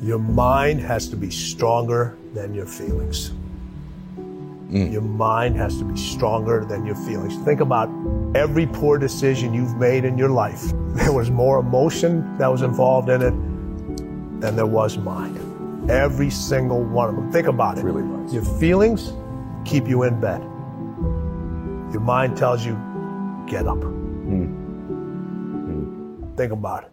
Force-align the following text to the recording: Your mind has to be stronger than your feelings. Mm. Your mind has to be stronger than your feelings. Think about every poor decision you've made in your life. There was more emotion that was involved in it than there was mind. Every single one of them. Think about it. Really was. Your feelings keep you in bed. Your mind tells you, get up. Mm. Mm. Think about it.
Your 0.00 0.18
mind 0.18 0.80
has 0.80 1.08
to 1.08 1.16
be 1.16 1.30
stronger 1.30 2.16
than 2.32 2.54
your 2.54 2.66
feelings. 2.66 3.32
Mm. 4.70 4.92
Your 4.92 5.02
mind 5.02 5.56
has 5.56 5.78
to 5.78 5.84
be 5.84 5.96
stronger 5.96 6.64
than 6.64 6.86
your 6.86 6.94
feelings. 6.94 7.36
Think 7.38 7.60
about 7.60 7.90
every 8.36 8.66
poor 8.66 8.98
decision 8.98 9.52
you've 9.52 9.76
made 9.76 10.04
in 10.04 10.16
your 10.18 10.28
life. 10.28 10.72
There 10.98 11.12
was 11.12 11.30
more 11.30 11.60
emotion 11.60 12.36
that 12.38 12.48
was 12.48 12.62
involved 12.62 13.08
in 13.08 13.22
it 13.22 13.34
than 14.40 14.56
there 14.56 14.66
was 14.66 14.98
mind. 14.98 15.38
Every 15.90 16.28
single 16.28 16.82
one 16.82 17.08
of 17.08 17.14
them. 17.16 17.30
Think 17.30 17.46
about 17.46 17.78
it. 17.78 17.84
Really 17.84 18.02
was. 18.02 18.34
Your 18.34 18.44
feelings 18.58 19.12
keep 19.64 19.86
you 19.86 20.02
in 20.02 20.20
bed. 20.20 20.42
Your 21.92 22.00
mind 22.00 22.36
tells 22.36 22.66
you, 22.66 22.74
get 23.46 23.66
up. 23.66 23.78
Mm. 23.78 24.48
Mm. 25.66 26.36
Think 26.36 26.52
about 26.52 26.84
it. 26.84 26.90